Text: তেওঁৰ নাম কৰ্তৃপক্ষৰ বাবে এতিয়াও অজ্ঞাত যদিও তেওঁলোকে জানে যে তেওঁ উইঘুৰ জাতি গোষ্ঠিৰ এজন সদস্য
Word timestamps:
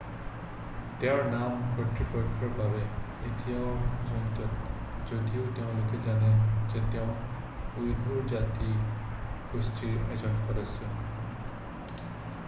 তেওঁৰ 1.01 1.19
নাম 1.33 1.65
কৰ্তৃপক্ষৰ 1.79 2.53
বাবে 2.59 2.79
এতিয়াও 2.85 3.75
অজ্ঞাত 3.81 4.47
যদিও 5.13 5.43
তেওঁলোকে 5.61 5.99
জানে 6.07 6.31
যে 6.73 6.81
তেওঁ 6.97 7.05
উইঘুৰ 7.83 8.25
জাতি 8.35 8.73
গোষ্ঠিৰ 9.55 10.11
এজন 10.19 10.41
সদস্য 10.47 10.89